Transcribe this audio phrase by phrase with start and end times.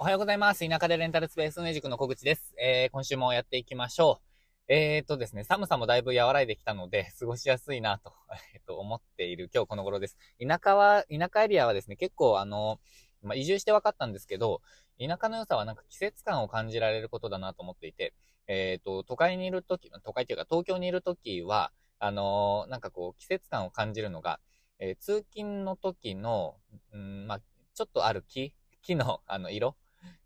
[0.00, 0.64] おはようございます。
[0.64, 2.54] 田舎でレンタルスペースミュージックの小口です。
[2.56, 4.20] えー、今週もやっていきましょ
[4.68, 4.72] う。
[4.72, 8.12] えーとですね、寒さもだいぶ和らいできたので、過ごしやすいなと、
[8.54, 10.16] えー、と思っている今日この頃です。
[10.40, 12.78] 田舎は、田舎エリアはですね、結構あの、
[13.22, 14.62] まあ、移住して分かったんですけど、
[15.00, 18.14] 田舎の良さはなんか季節感を感じられることだなと思っていて、
[18.46, 24.38] えっ、ー、と、都会にいるとき、都会というか東京にいるときは、あのー、なんかこう、季節感を感じるのが、
[24.78, 26.54] えー、通勤の時の、
[26.92, 27.40] うん、まあ、
[27.74, 29.74] ちょっとある木、木の、あの、色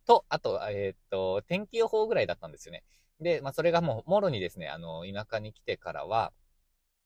[0.07, 2.85] と、あと、えー、っと、天気予報ぐらいだったんですよね。
[3.21, 6.33] で、まあ、それがもう、もろにですね、あの、田舎に来てからは、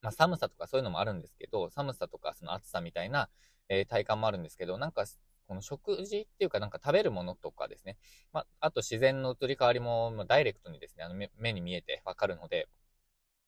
[0.03, 3.29] まあ、寒さとかそういうのもあるんですけど、寒さとかその暑さみたいな、
[3.69, 5.05] えー、体感もあるんですけど、なんか、
[5.49, 7.97] この食事っていうかなんか食べるものとかですね。
[8.33, 12.69] まあ、あと自然の移り変わりも、まあ、ダイレクトにですね、あの目に見えてわかるので、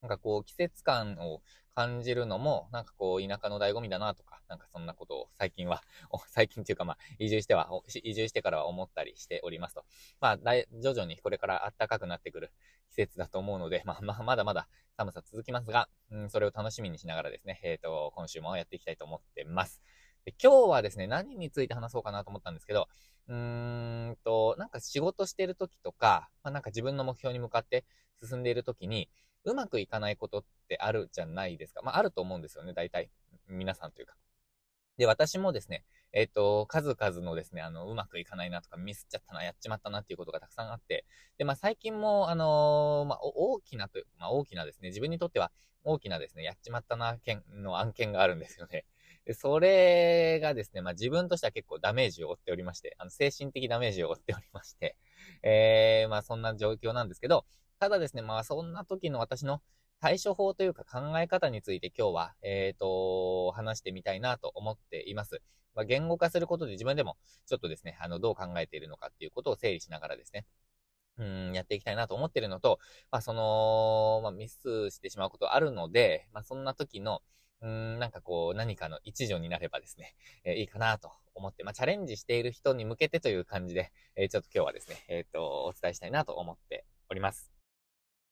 [0.01, 1.41] なんかこう季節感を
[1.79, 5.81] 感じるのも、なんかこう、田舎の醍醐味だなとか、なんかそんなことを最近は、
[6.27, 7.69] 最近っていうかまあ、移住しては、
[8.03, 9.85] 移住してからは思ったりしておりますと。
[10.19, 12.51] まあ、徐々にこれから暖かくなってくる
[12.89, 19.81] 季節だと思うので、まあ、まあ、まだまだ寒さ続きますが、うん、それを楽しみにしながらですね、えっ、ー、と、今週もやっていきたいと思ってます。
[20.25, 22.89] で今日はですね、何について話そうかなと思ったんですけど、
[23.29, 27.85] うーんと、なんか仕事してる時とか、まあ、なんか自分の目標に向かって
[28.21, 29.09] 進んでいる時に、
[29.43, 31.81] うまくいかないことってあるじゃないですか。
[31.81, 33.09] まあ、あると思うんですよね、大体。
[33.47, 34.15] 皆さんというか。
[34.97, 41.05] で、私もですね、えっ、ー、と、数々のですね、あの、うまくいかないなとか、ミスっちゃったな、やっちまったなっていうことがたくさんあって、
[41.37, 45.51] で、まあ、最近も、あのー、まあ、大きなという、まあ、大きなですね、自分にとっては
[45.83, 48.85] 大きなですね、やっちまったな、件の案件があるんですよね。
[49.25, 54.97] で、それがですね、まあ、自分としては結構ダメージを負っておりまして、あの、精神的ダメージを負っておりまして、
[55.43, 57.45] えー、まあ、そんな状況なんですけど、
[57.79, 59.61] ただですね、まあそんな時の私の
[60.01, 65.41] 対処法というか考え方について今日は、えっ、ー、と、話してみたいなと思っています。
[65.75, 70.45] まあ、言語化することで自分でもちょっとですね、あの、どう考えているのかっていうことを整理しながらですね、
[71.17, 72.79] うん、やっていきたいなと思ってるのと、
[73.11, 77.21] まあ、その、まあ、ミスしてしまうことあるので、まあ、そんな時の、
[77.61, 87.58] うん、なんかこう、何かの一助になればですね、えー、いいかなと思って、まあ、チャレンジしている人に向けてという感じで、えー、ちょっと今日はですね、えっ、ー、と、お伝えしたいなと思っております。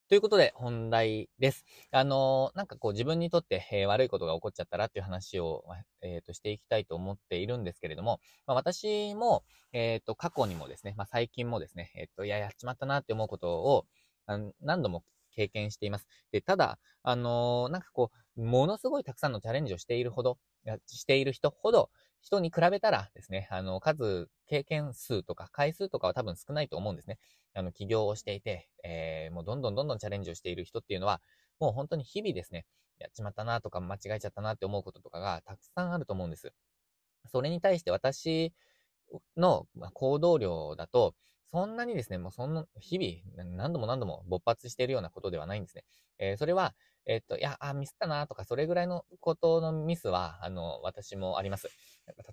[0.10, 1.66] ということで、本題です。
[1.92, 5.66] あのー、なんかこう自分にとって、えー、悪いことが起こっちゃったらっていう話を、
[6.02, 13.86] え、ー、と、していきたいと思っているんですけれども、まあ、私も、えっ、と、過去にもですね、まあ、最近もですね、えっ、と、いや、やっちまったなって思うことを、
[14.62, 15.04] 何度も
[15.38, 16.08] 経験しています。
[16.32, 20.38] で、ただ、あのなんかこう、ものすごいたくさんのチャレンジをしているほど、
[20.88, 21.90] している人ほど、
[22.28, 27.20] 人に比べたらですね、あの、数、経験数とか回数とかは多分少ないと思うんですね。
[27.54, 31.22] あの、起業をしていて、えー、もうどんどんどんどんチャレンジをしている人っていうのは、
[31.62, 32.66] もう本当に日々ですね、
[33.00, 36.52] やっちまったなとか間違えちゃったなって思うこととかがたくさんあると思うんです。
[37.32, 38.54] それに対して私
[39.38, 41.16] の行動量だと、
[41.50, 45.86] そんなにですね、もうそんな、日々、何度も何度も勃発しているようなことではないんですね。
[46.20, 46.76] えー、それは、
[47.08, 51.70] えっと、いや、あ、ミスったなとか、それぐらいのことのミスは、あの、私もあります。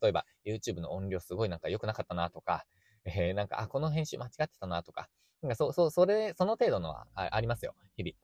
[0.03, 2.67] 例えば、YouTube の音量すごいなんか良くなかったなとか、
[3.05, 5.09] えー、なんか、あ、この編集間違ってたなとか、
[5.43, 8.15] なんか、そう、そう、それ、その程度のはありますよ、日々。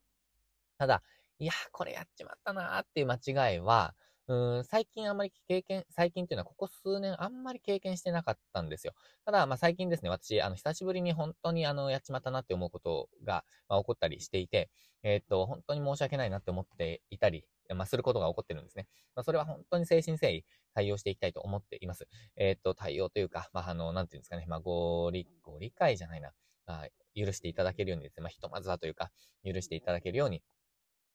[0.76, 1.02] ただ、
[1.38, 3.94] いや、これやっちまったなっていう間違いは、
[4.30, 8.92] うん、最近あんまり経験、最近っていうのはここ数年あんまり経験してなかったんですよ。
[9.24, 14.70] ただ、まあ最近ですね、私、あの、久しぶりに本当にあの、やっちまったなって思うことが、まあ、起こったりしていて、
[15.02, 18.86] えー、っと、本当に申し訳ないなって思っていたり、まあ、することが起こってるんですね。
[19.16, 22.06] まあ、それは本当に誠心誠意対応していきたいと思っています。
[22.36, 26.30] えー、っと、対応というか、まあ、あの、なんていうんですかね、まあ、ご理、ご理解じゃないな。
[26.66, 29.10] まあ、許していただけるようにですね、まあ、ひとまずはというか、
[29.44, 30.40] 許していただけるように、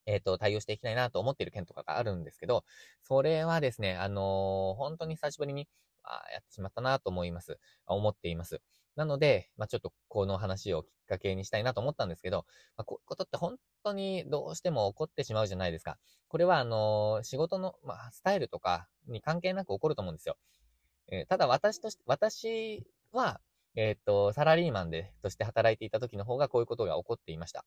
[0.06, 2.64] えっ、ー、と、対応していきたいなと思っている件とかがあるんですけど、
[3.02, 5.68] それはですね、あのー、本当に久しぶりに、
[6.08, 7.58] あやってしまったなと思います。
[7.86, 8.60] 思っています。
[8.94, 12.46] なので、まあ、ちょっとこの話をきっかけにしたいなと思ったんですけど、
[12.76, 15.98] まあ、こういうことって本当にどうしても起こってしまうじゃないですか。
[16.28, 20.36] これは、あのー、仕事の、まあ、スタイルとかに関係なく起こると思うんですよ。
[21.08, 23.40] えー、ただ私として、私は、
[23.74, 27.66] えっ、と、サラリーマンで、として働いていた時の方がこういうことが起こっていました。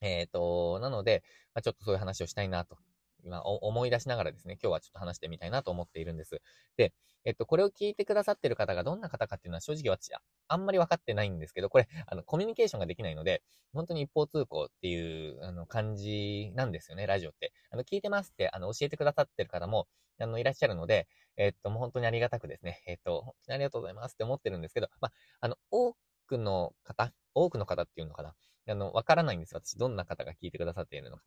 [0.00, 1.22] えっ、ー、と、なので、
[1.54, 2.76] まあ、ちょっとそういう話をしたいなと、
[3.24, 6.40] 今思い出しながらですね、今日はちょっと話してみたいなと思っているんです。
[6.76, 6.92] で、
[7.24, 10.10] えっと、これを聞いてくださってる方がどんな方かっていうのは正直私、
[10.46, 13.42] あんまり分かってないんですけど、これ、あの、コミュニケーションができないので、
[13.72, 17.52] 本当に一方通行っていう、あの、感じなんですよね、ラジオって。
[17.70, 19.88] あの、聞いてますって、あの、教えてくださってる方も、
[20.20, 25.94] あの、いらっしゃるので、えっと、もう本当にありがたくですね、えっと、本当にありがとうございますって思ってるんですけど、まあ、あの、多
[26.26, 28.34] くの方、多くの方っていうのかな、
[28.68, 29.60] あの、わからないんですよ。
[29.64, 31.22] 私、どんな方が聞いてくださっているのか。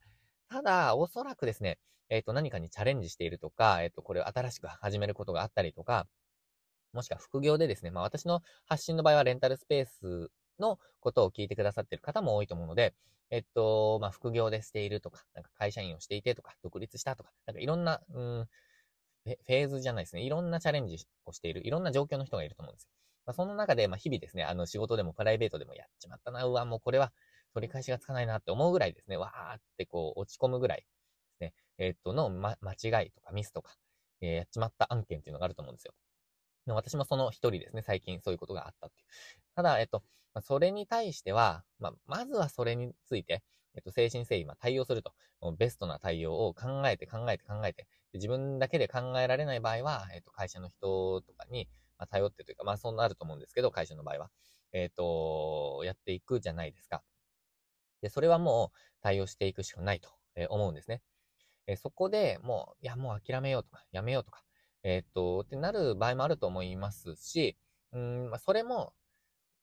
[0.50, 1.80] ただ、おそらくですね、
[2.10, 6.08] えっ、ー、と、何かにチャレンジしているとか、えっ、ー、と、これを新しく始めることがあったりとか、
[6.94, 10.30] もしくは副業でですね、まあ私の発信の場合はレンタルスペース
[10.60, 12.94] のことを聞いてくださっている方も多いと思うので、
[13.30, 18.48] えっと、まあ副業でしているとか、なんか会社員をしていてとか、独立したとか、なんかいろんな、うん、
[19.26, 20.24] フェーズじゃないですね。
[20.24, 22.90] いろんなチャレンジをしている、いろんな状況の人がいると思うんですよ。
[23.26, 27.14] まあ、その中で、まあ、日々ですね、あの、仕事でもプライベートでもやっちまったな、うわ、もうこれは
[27.54, 30.86] 取り返しがつかないなって思うぐらいですね、わーってこう、落ち込むぐらいで
[31.38, 33.76] すね、えー、っと、の、ま、間違いとかミスとか、
[34.22, 35.94] えー、やっちまった案件っていうのがあると思うんですよ。
[36.68, 39.08] 私もその一人ですね、最近そういうことがあったっていう。
[39.56, 40.04] ただ、えっと、
[40.42, 43.44] それに対しては、まあ、まずはそれについて、
[43.76, 45.14] えっと、精神誠意、まあ、対応すると、
[45.58, 51.68] ベストな対応を考えて考えて考えて、自分だけで考えられない場合は、えっと、会社の人とかに、
[51.98, 54.30] まあ、頼ってというか、まあ、そんなあると思うんですけど、会社の場合は。
[54.74, 57.04] えっ、と、やっていくじゃないですか。
[58.02, 60.10] で、それはもう対応していくしかないと
[60.50, 61.02] 思うんですね。
[61.68, 64.44] えそこでもう、いや、もう諦めようとか、やめようとか、
[64.84, 67.58] えっ、と、ってなる場合もあると思いますし、
[67.94, 68.94] うん、まあ、それも、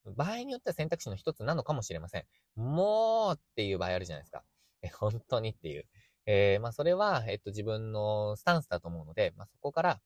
[0.05, 2.25] 場合によっては選択肢の一つなのかもしれません。
[2.55, 4.43] もうっていう場合あるじゃないですか。
[4.81, 5.85] え、本当にっていう。
[6.25, 10.01] えー、まあ、それは、えっと、自分のスタンスだと思うので、まあ、そこから、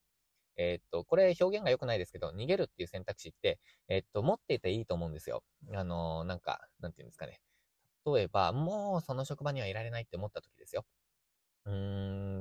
[0.58, 5.44] えっと、これ表現が良くないですけど、逃げるっていう選択肢って、えっと、持っていていいと思うんですよ。
[5.74, 7.40] あのなんか、なんていうんですかね。
[8.06, 10.86] 例えば、もうその職場にはいられないって思った時ですよ。
[11.66, 11.74] うー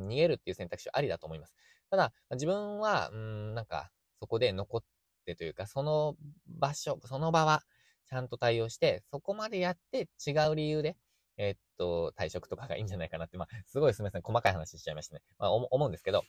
[0.07, 1.55] ん、逃げるっていう選択肢はありだと思います。
[1.91, 4.85] ただ、自分は、うん、なんか、そこで残っ
[5.27, 6.17] てというか、その
[6.47, 7.63] 場所、その場は、
[8.07, 10.97] ちゃんと対応して、そこまでやって違う理由で、
[11.39, 15.23] えー、っと、退職とかがいいんじゃないかなって、まあ、すごいすみません、細かい話しちゃいましたね。
[15.39, 16.25] まあ、思うんですけど、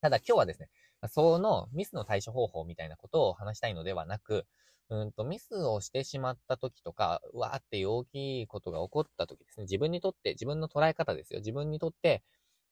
[0.00, 0.68] ただ今日はですね、
[1.08, 4.46] そのミスの対処方法みたいなことを話したいのではなく、
[4.88, 9.64] うんと、ミスをしてしまった時とか、うわーって大きいことが起こった時ですね。
[9.64, 11.40] 自分にとって、自分の捉え方ですよ。
[11.40, 12.22] 自分にとって、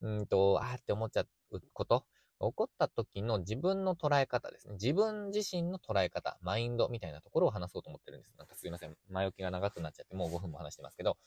[0.03, 1.23] うんと、あーって思っちゃ
[1.53, 2.05] うこと、
[2.41, 4.75] 起こった時の自分の捉え方ですね。
[4.75, 8.35] 自分自身の捉え方、マインドみたいなところを話そうと思ってるんです。
[8.39, 8.97] なんかすいません。
[9.11, 11.19] 前置きが長くなっちゃって、もう5分も話してますけど。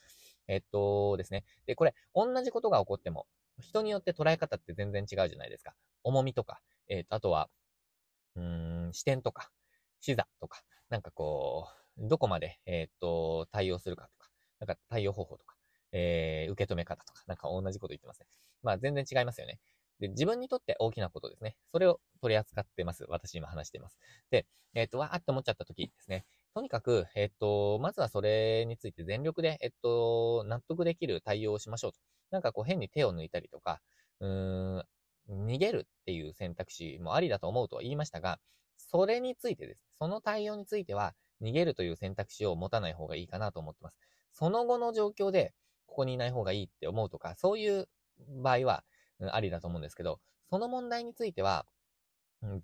[0.48, 1.44] えっとですね。
[1.66, 3.26] で、これ、同じことが起こっても、
[3.58, 5.74] 人によって捉え方って全然違うじゃないですか。
[6.04, 7.48] 重みとか、えっと、あとは、
[8.36, 9.50] うん、視点とか、
[10.00, 11.68] 視座とか、なんかこ
[11.98, 15.56] う、どこまで、えー、っと、対応するかとか、なんか対応方法とか、
[15.92, 18.26] えー、受け止め方とか、なんか同じこと言ってますね。
[18.62, 19.58] まあ全然違いますよね。
[20.00, 21.56] で、自分にとって大きなことですね。
[21.72, 23.04] それを取り扱ってます。
[23.08, 23.98] 私今話しています。
[24.30, 26.24] で、えー、っと、わーって思っちゃった時ですね。
[26.54, 31.98] とにかく、えっと、まずはそれについて全力で、えっと、納得できる対応をしましょうと。
[32.30, 33.80] なんかこう変に手を抜いたりとか、
[34.20, 34.84] うーん、
[35.28, 38.38] 逃げるっていう選択肢もありだと思うとは言いましたが、
[38.76, 39.84] それについてです。
[39.98, 43.96] その対応については、逃げるという選択肢を持たない方がいいかなと思ってます。
[44.32, 45.54] その後の状況で、
[45.86, 47.88] ここにいない方がいいって思うとか、そういう
[48.42, 48.84] 場合は、
[49.30, 50.20] ありだと思うんですけど、
[50.50, 51.66] その問題については、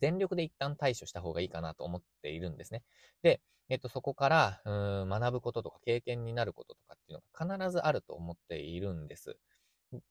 [0.01, 2.83] 全力で一旦対処した方がいいかなと思っているんですね。
[3.23, 9.39] で、えっと、そこから、うん、学ぶこととか経験になることとかっていうのが必ずあると思っているんです。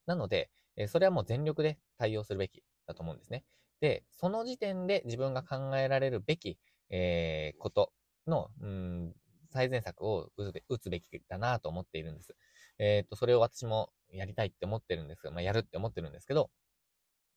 [0.05, 3.44] なので、えそれはもう全力で対応するべきだと思うんですね。
[3.81, 6.57] で、その時点で自分が考えられるべき、
[6.89, 7.91] えー、こと
[8.27, 9.13] の、うん、
[9.51, 12.35] 最善策を打つべきだなと思っているんです。
[12.79, 16.50] えっ、ー、と、それを私もやりたいって思ってるんですが、まあ、やるって思ってるんですけど、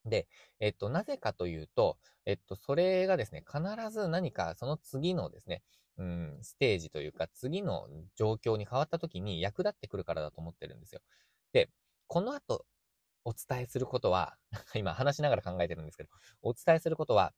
[0.04, 0.28] で、
[0.60, 5.62] えっと、なぜかというと、えっと、それがですね、必ず何かその次のですね、
[5.98, 7.86] うん、ステージというか、次の
[8.16, 11.00] 状況に変わった時に役立ってくるからだと思ってるんですよ。
[11.52, 11.70] で、
[12.06, 12.64] この後、
[13.24, 14.36] お伝えすることは、
[14.74, 16.08] 今話しながら考えてるんですけど、
[16.42, 17.34] お伝えすることは、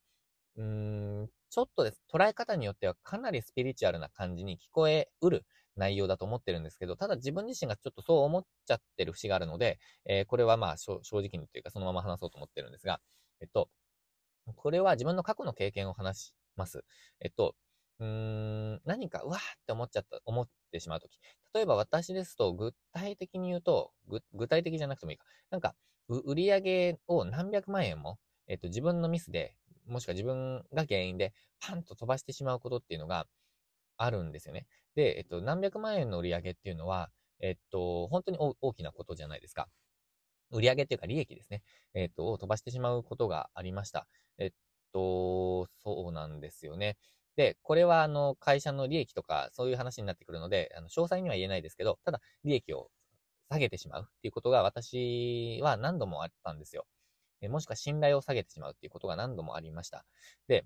[0.57, 2.03] うーん、ちょっとです。
[2.13, 5.47] 捉え方によってはかなりスピリチュアルな感じに聞こえうる
[5.77, 13.01] 内容だと思ってるんですけど、ただ自分自身がちょっとそう思っちゃってる節があるので、えー、これはまあ正直にというかそのまま話そうと思ってるんですが、
[13.41, 13.71] えっと、
[14.57, 16.85] これは自分の過去の経験を話します。
[17.21, 17.55] えっと、
[18.03, 21.19] うーん、何か、うわーって思っちゃった、思ってしまうとき。
[21.55, 23.93] 例えば私ですと、具体的に言うと、
[24.33, 25.25] 具体的じゃなくてもいいか。
[25.51, 25.77] なんか、
[26.09, 28.19] 売り上げを何百万円も、
[28.49, 29.57] えっと、自分のミスで、
[29.87, 33.27] もしくは自分が原因で、パンと飛ばしてしまうことっていうのが
[33.99, 34.67] あるんですよね。
[34.97, 39.69] で、えっと、何百万円の売り上げっていうのは、えっと、本当に大きなことじゃないですか。
[40.51, 41.63] 売上っていうか利益ですね。
[41.95, 44.07] えっと、を飛ばしてしまうことがありました。
[44.39, 44.51] えっ
[44.93, 46.97] と、そうなんですよね。
[47.37, 52.91] で、これはあの、会社の利益とか、そういう話になってくるので、あの、詳細には言えないですけど、ただ、利益を
[53.51, 56.87] 下げてしまうっていうことが私は何度もあったんですよ。
[57.49, 60.05] もしくは信頼を下げてしまうっていうことが何度もありました。
[60.49, 60.65] で、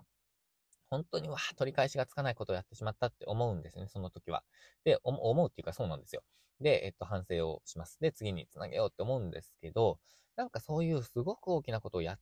[0.91, 4.45] 本当にわ取り返しがつかないことをやってしまったって思うんですね、その時は。
[4.85, 6.23] で、思うっていうかそうなんですよ。
[6.61, 7.99] で、えっと、反省をします。
[8.01, 9.99] で、次につなげようって思うんですけど、
[10.37, 12.19] なんかそういうすごく大きなことをやっ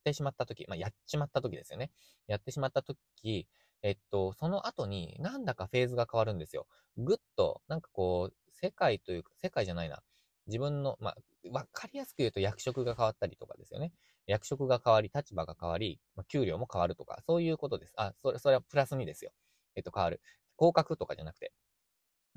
[0.00, 1.90] ってしまった時、まあ、やっちまった時ですよね。
[2.26, 3.48] やってしまった時、
[3.84, 6.66] えっと、その後になんだかフェーズが変わるんですよ。
[6.96, 10.02] ぐっと、なんかこう、世界というか、世界じゃないな。
[10.46, 11.16] 自分の、まあ、
[11.52, 13.92] わかりやすく言うと役職が変わったりとかですよね。
[14.26, 17.92] 役職が変わり、立場が変わり、まあ、給料も変わるとか、そういうことです。
[17.96, 19.32] あ、それ、それはプラスにですよ。
[19.76, 20.20] えっと、変わる。
[20.56, 21.52] 降格とかじゃなくて、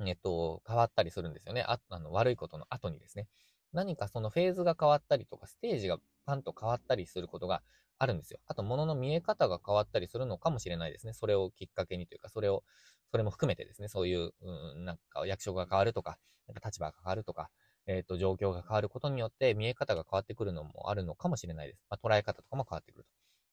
[0.05, 1.63] えっと、変わったりするんですよね。
[1.67, 3.27] あ、あの、悪いことの後にですね。
[3.73, 7.63] 何かそのフェーズが変わったりとか、ステージがパンと変わったりすることが
[7.99, 8.39] あるんですよ。
[8.47, 11.13] あと、物の見え方が変わったりするのかもしれないですね。
[11.13, 12.63] それをきっかけにというか、それを、
[13.11, 17.49] それも含めてですね、そういう、うん、なんか役職が変わるとか、なんか立場が変わるとか、
[17.87, 21.81] えっ、ー、と、状況が変わることによって見え方が変わってくるのもあるのかもしれないです。
[21.89, 23.09] まあ、捉え方とかも変わってくると。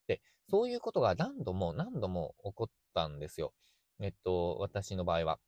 [0.09, 0.21] で、
[0.51, 3.55] そういうことが何度も何度も起こったんですよ。
[4.01, 5.39] えっと、私の場合は。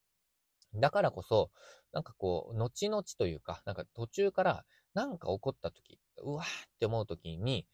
[0.75, 1.51] だからこそ、
[1.93, 6.49] なんかこう、後々というか、なんか途中からなんか起こった時、うわーっ
[6.79, 7.67] て思う時に、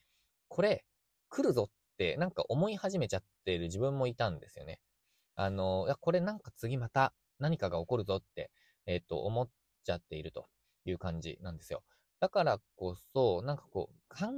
[0.47, 0.85] これ、
[1.33, 4.79] 来るぞってなんか思い始めちゃってる自分もいたんですよね。
[5.35, 8.51] あの、いや、これなんか次また何かが起こるぞって、
[8.85, 9.49] えっ、と、思っ
[9.83, 10.45] ちゃっていると
[10.85, 11.83] いう感じなんですよ。
[12.19, 14.31] だからこそ、なんかこう、歓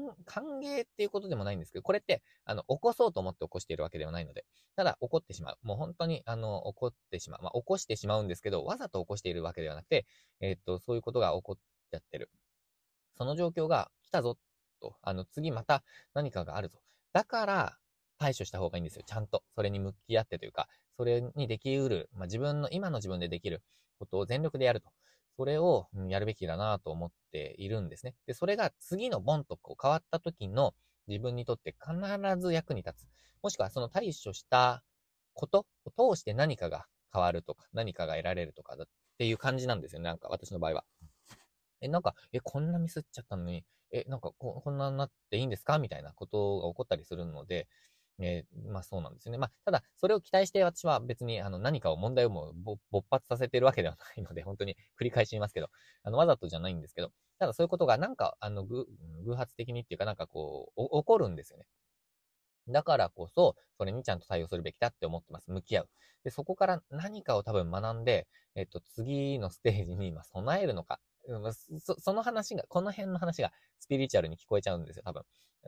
[0.60, 5.58] 迎っていうことでもないんですけど、これって、あの、起こそうと思って起こしているわけではないので、ただ起こってしまう。
[5.64, 7.44] もう本当に、あの、起こってしまう。
[7.44, 10.08] まあ、起こしてしまうんですけど、わざと起こしているわけではなくて、
[10.40, 11.56] えー、っと、そういうことが起こっ
[11.92, 12.32] ちゃってる。
[13.18, 14.40] その状況が来たぞっ、
[14.86, 14.96] と。
[15.02, 16.80] あの、次また何かがあるぞ。
[17.14, 17.78] だから、
[18.18, 19.04] 対処した方がいいんですよ。
[19.06, 19.44] ちゃんと。
[19.56, 23.62] それに向き合ってというか、それにできうる、まあ、自分の、今の自分でできる
[24.00, 24.90] ことを全力でやると。
[25.38, 28.16] それをやるべきだなと思っているんですね。
[28.26, 30.74] で、それが次のボンとこう変わった時の
[31.08, 31.96] 自分にとって必
[32.40, 33.08] ず役に立つ。
[33.44, 34.82] もしくはその対処した
[35.34, 38.88] ことを通して何かが変わるとか、何かが得られるとかだっ
[39.18, 40.06] ていう感じなんですよね。
[40.06, 40.86] なんか私の場合は。
[41.82, 45.80] え、なんか、え、こんなミスっちゃったのに、え、なんかこ、こんなになっていいんですか？
[45.80, 47.68] みたいなことが起こったりするので、
[48.20, 49.38] えー、まあそうなんですよね。
[49.38, 52.54] まあ、ただ、それを期待して私は別にあの何かを問題をもう
[52.92, 55.70] 勃発させてるわけではないので、 本当に繰り返し言いますけど、
[56.04, 58.86] あのわざとじゃないんですけど、ただそういうことがなんか、あの、偶
[59.36, 61.68] 発的にっていうかなんかこう、起こるんですよね。
[62.68, 65.52] だからこそ、それにちゃんと対応するべきだって思ってます。
[65.52, 65.90] 向き合う。
[66.24, 71.00] で、そこから何かを多分学んで、えっと、次のステージに今備えるのか。
[71.80, 75.24] そその話が、この辺の話がスピリチュアルに聞こえちゃうんですよ、多分。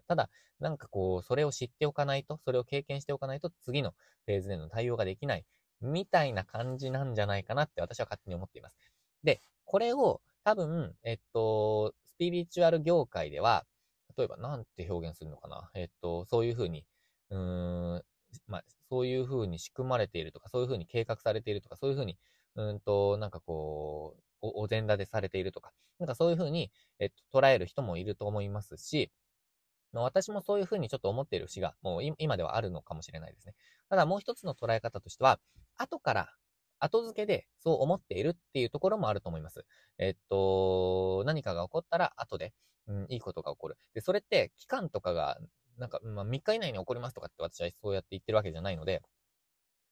[0.07, 3.91] ただ、なんかこう、それを知っておかないと、それを経験しておかないと、次の
[4.25, 5.45] フェーズでの対応ができない、
[5.81, 8.75] みたいな感じなんじゃないかなって私は勝手に思っています。
[9.23, 13.65] で、これを多分、えっと、スピリチュアル業界では、
[14.17, 15.69] 例えばなんて表現するのかな。
[15.75, 16.85] えっと、そういうふうに、
[17.29, 18.03] うーん、
[18.47, 22.17] まあ、そういうふうに仕組まれているとか、そういうふうに計画されているとか、そういうふうに、
[22.55, 29.12] うんと、なんかこう、お、お膳立てされているとか、なんかそういうふうに、えっと、捉える人もいると思いますし、
[29.94, 33.56] 私もそういうふうにちょっと思っている節が、もう今ではあるのかもしれないですね。
[33.89, 35.39] ただもう一つの捉え方としては、
[35.77, 36.29] 後から、
[36.79, 39.65] 後付けでそう思っているっていうところもあると思います。
[39.98, 42.53] えっと、何かが起こったら後で、
[42.88, 43.77] うん、いいことが起こる。
[43.94, 45.39] で、それって期間とかが、
[45.77, 49.01] なんか、まあ、3日以内に起こりますとかって私はそうやって言ってるわけじゃないので、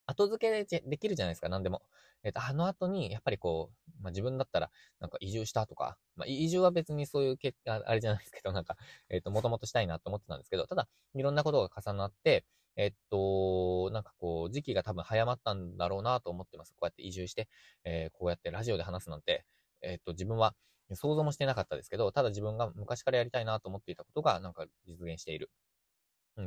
[0.06, 1.82] 後付けでできるじゃないですか、何でも。
[2.24, 8.78] えっ、と、あの後に、やっぱりこう、まあ、自分だったら、なんか移住したとか、まあ、移住は別にそういう結果、あれじゃないですけど、なんか、
[9.10, 12.46] えっ、と、もともとしたいなと思ってたんですけど、ただ、いろんなことが重なって、
[12.78, 16.72] えっと、なんかこう、時期が多分早まったんだろうなと思ってます。
[16.72, 17.48] こうやって移住して、
[17.84, 19.46] えー、こうやってラジオで話すなんて、
[19.82, 20.56] えっと、自分は
[20.94, 25.50] 想像もしてなかったですけど、ただ自分が昔からやりたいなと思っていたことが、なんか実現している。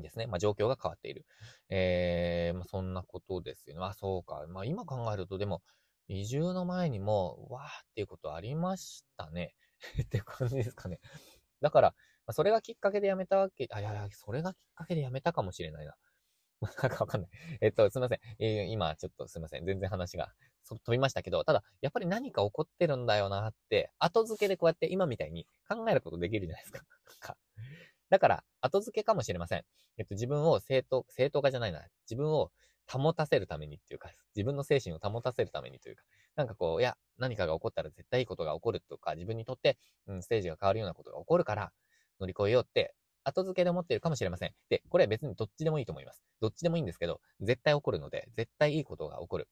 [0.03, 0.27] ですね。
[0.27, 1.27] まあ、状況が変わっている。
[1.71, 3.85] えー、まあ、そんなことですよね。
[3.85, 4.45] あ、そうか。
[4.49, 5.63] まあ、今考えると、でも、
[6.09, 9.55] 移住の前にも、わーっていうことありましたね。
[10.03, 11.01] って感じですかね。
[11.61, 11.89] だから、
[12.27, 15.95] まあ、それがきっかけで辞めたわけ、あ、いやいや、それがきっかけで辞めたかもしれないな。
[16.83, 17.31] なんかわかんない。
[17.61, 18.19] えっと、すいません。
[18.39, 19.65] えー、今、ちょっとすいません。
[19.65, 20.35] 全然話が
[20.69, 26.73] 飛びましたけど、ただ、やっぱり何か起こってるんだよなって、後付けでこうやって今みたいに考えることできるじゃないです
[27.21, 27.37] か。
[28.11, 29.65] だから、後付けかもしれません。
[29.99, 31.83] えっと、自分を正当、正当化じゃないな。
[32.09, 32.51] 自分を
[32.91, 36.03] 保たせるためにっていうか、自分の精神を保たせるためにというか、
[36.37, 41.73] なんかこう、いや、何かが起こったら絶対いいことが起こるとか、自分にとって、うん、ステージが変わるようなことが起こるから、
[42.21, 44.53] 乗り越えようって、後付けで思ってるかもしれません。
[44.71, 46.25] で、これは別にどっちでもいいと思います。
[46.41, 49.49] どっちでもいいんですけど、絶対起こるので、絶対いいことが起こる。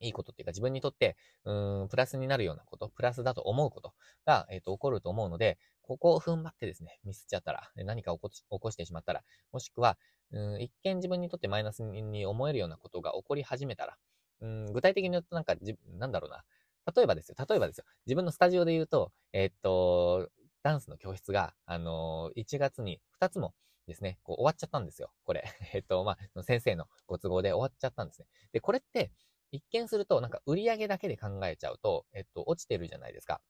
[0.00, 3.92] いいことっていうか自分にとって、うん、プラスになるようなこと、プラスだと思うこと
[4.26, 9.98] が、えっ、ー、と、起こると思うので、ここを踏ん張ってですね、ミスっちゃったら、何か起こし起こしてしまったら、もしくは、
[10.32, 13.96] うん、一見自分にとってマイナスに思えるようなことが起こり始めたら、
[14.40, 15.54] うん、具体的に言うとなんか、
[15.98, 16.44] なんだろうな。
[16.94, 17.84] 例えばですよ、例えばですよ。
[18.06, 20.28] 自分のスタジオで言うと、えー、と、
[20.62, 23.54] ダンスの教室が、あのー、1月に2つも、
[23.88, 25.10] ですね、こう終わっちゃったんですよ。
[25.24, 25.42] これ。
[25.74, 28.28] えっと、まあ、先生のご都合で終わっちゃったんですね。
[28.52, 29.10] で、これって、
[29.52, 33.40] 一見すると、なんか売り上げだけで考えちゃうと、えっと、落ちてるじゃないですか。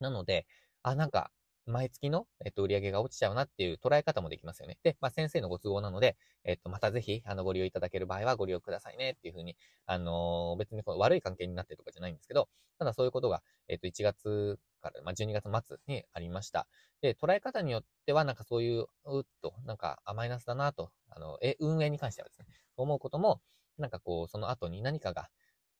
[0.00, 0.46] なので、
[0.82, 1.30] あ、なんか、
[1.66, 4.78] 毎月の、えっと、売り上げが落ちちゃうなっていう捉え方もできますよね。
[4.82, 9.56] で、まあ、先生のご都合なので、えっと、またぜひ、あの、ご利用いただける場合はご利用くださいねっていうふうに、
[9.86, 16.66] あのー、別にこの悪い関係になってるとかじゃないんですけど、ただそういうことが、えっと、1月から、まあ、12月末にありました。
[17.02, 23.42] で、捉え方によっては、なんかそういう、うっと、なんか、あ、マイナスだなと、あの、え、運営に関してはですね、思うことも、
[23.78, 25.28] なんかこう、その後に何かが、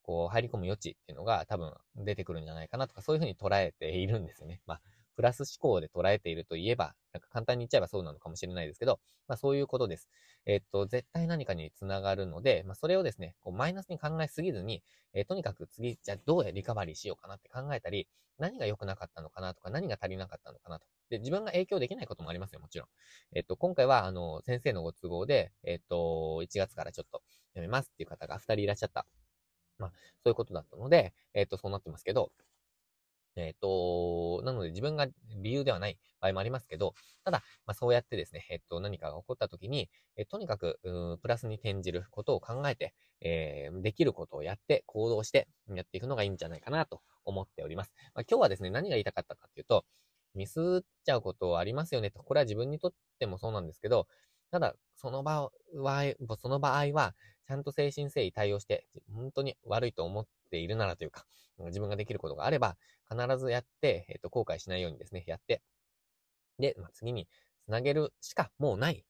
[0.03, 4.61] こう、入り込む余地っていうのが多分出てくるんじゃないかなとか、そういうふうに捉えているんですよね。
[4.67, 4.81] まあ、
[5.19, 10.09] プラス思考で捉えているといえば、なんか簡単に言っちゃえばそうなのかもしれないですけど、まあそういうことです。
[10.47, 18.07] えっと、絶対何かにつながるので、まあそれをですね、こうマイナスに考えすぎずに、えー、とにかく次、じゃあどうやリカバリーしようかなって考えたり、
[18.39, 20.87] 何が良くなかったのかなとか、何が足りなかったのかなと。
[21.11, 22.89] で、自分が影響できないこともありますよ、もちろん。
[23.35, 27.23] えっと、今回は、あの、先生のご都合で、えっと、1月からちょっと
[27.55, 29.07] やめますっていう方が2人いらっしゃった。
[29.79, 29.97] まあ、そ
[30.27, 32.33] ういうことだったので、えっと、そうなってますけど、
[33.37, 40.81] えっ、と、なので自分が理由ではない場合もありますけど、ただ、まあ、そうやってですね、えっ、と、何かが起こった時に、え、とにかく、
[41.23, 47.93] プラスに転じることを考えて、えーできることをやって、行動して、やっていくのがいいんじゃないかなと思っております。
[48.15, 49.85] まあ、今日はですね、何が言いたかったかっていうと、
[50.35, 52.23] ミスっちゃうことありますよねと。
[52.23, 54.07] これは自分にとってもそうなんですけど、
[54.51, 56.05] ただ、その場合は、
[56.39, 57.15] その場合は、
[57.47, 61.25] ちゃんと精神誠意対応して、本当に悪いと思っているならというか、
[61.59, 62.77] 自分ができることがあれば、
[63.11, 65.63] 必ずやって、えっ、と、後悔しないようにですね、やって、
[66.59, 67.29] で、まあ、次に
[67.65, 69.05] つなげるしかもうない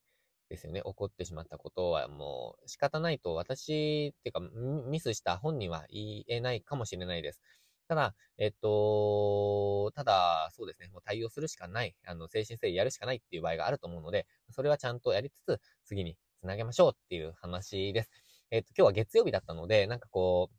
[0.49, 0.83] ですよね。
[0.85, 4.41] 起こってしまったことはもう仕方ないと私、っていうか、
[4.89, 7.41] ミスした本人は言えないかもしれないです。
[7.89, 18.11] ただ、えっと、ただ、そうですね、もう対応するしかない、あの、精神誠意やるしかないっていう場合があると思うので、それはちゃんとやりつつ、次につなげましょうっていう話です。
[18.51, 20.51] えっと、今日は月曜日だったので、なんかこ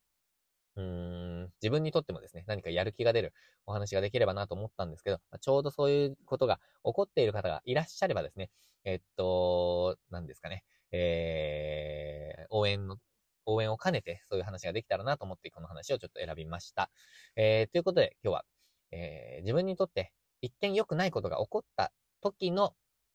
[0.75, 3.33] う、うーん、自分にとってもですね、何かやる気が出る
[3.65, 8.49] お話ができればなと思ったんですけど、ちょうどそういうことが起こっている方がいらっしゃればですね、
[8.85, 12.97] えっと、何ですかね、えー、応援の、
[13.45, 16.89] 応援を兼ねてそういう話ができたらなと思ってこの話をちょっと選びました。
[17.35, 18.45] えー、ということで今日は、
[18.91, 22.73] えー、自分にとって一見良くないことが起こった時の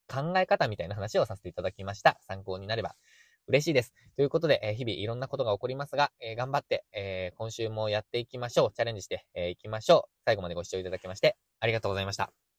[0.09, 2.19] 考え方みたいな話をさせていただきました。
[2.27, 2.95] 参考になれば
[3.47, 3.93] 嬉しいです。
[4.17, 8.73] ということで、えー、日々いろんなことが起こりますが、えー、頑張って、えー、今週もやっていきましょう。
[8.73, 10.11] チャレンジしてい、えー、きましょう。
[10.25, 12.54] 最後までご視聴いただきまして、ありがとうございました。